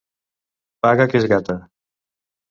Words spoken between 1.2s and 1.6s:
gata!